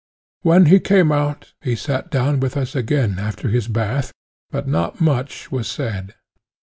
When 0.41 0.65
he 0.65 0.79
came 0.79 1.11
out, 1.11 1.53
he 1.61 1.75
sat 1.75 2.09
down 2.09 2.39
with 2.39 2.57
us 2.57 2.73
again 2.73 3.19
after 3.19 3.49
his 3.49 3.67
bath, 3.67 4.11
but 4.49 4.67
not 4.67 4.99
much 4.99 5.51
was 5.51 5.67
said. 5.67 6.15